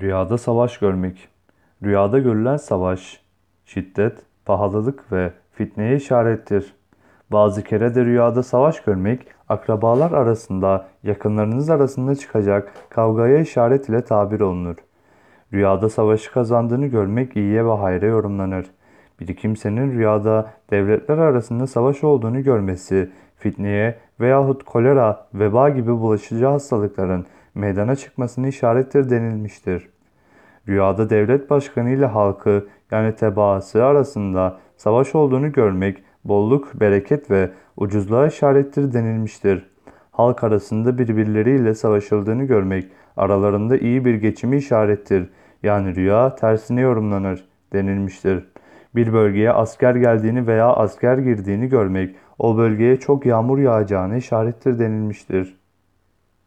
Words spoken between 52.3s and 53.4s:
o bölgeye çok